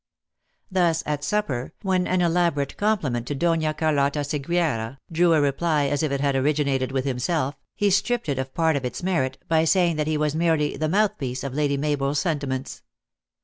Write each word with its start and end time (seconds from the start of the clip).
Thus, 0.71 1.03
at 1.05 1.23
supper, 1.23 1.73
when 1.83 2.07
an 2.07 2.21
elaborate 2.21 2.75
compliment 2.75 3.27
to 3.27 3.35
Dona 3.35 3.71
Carlotta 3.75 4.21
Seguiera, 4.23 4.97
drew 5.11 5.33
a 5.33 5.39
reply 5.41 5.85
as 5.89 6.01
if 6.01 6.11
it 6.11 6.21
had 6.21 6.35
originated 6.35 6.91
with 6.91 7.05
himself, 7.05 7.53
he 7.75 7.91
stripped 7.91 8.27
it 8.27 8.39
of 8.39 8.55
part 8.55 8.75
of 8.75 8.83
its 8.83 9.03
merit 9.03 9.37
by 9.47 9.63
saying 9.63 9.97
that 9.97 10.07
he 10.07 10.17
was 10.17 10.33
merely 10.33 10.75
the 10.75 10.89
mouth 10.89 11.19
piece 11.19 11.43
of 11.43 11.53
Lady 11.53 11.77
Mabel 11.77 12.09
s 12.09 12.19
sentiments. 12.19 12.81